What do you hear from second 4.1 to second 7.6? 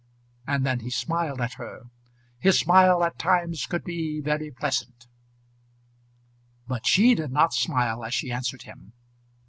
very pleasant! But she did not